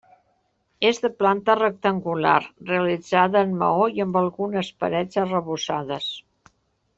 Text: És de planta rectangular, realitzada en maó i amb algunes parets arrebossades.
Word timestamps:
És 0.87 0.99
de 1.01 1.09
planta 1.23 1.55
rectangular, 1.59 2.33
realitzada 2.69 3.45
en 3.49 3.53
maó 3.59 3.85
i 3.99 4.05
amb 4.07 4.19
algunes 4.23 4.73
parets 4.85 5.21
arrebossades. 5.27 6.11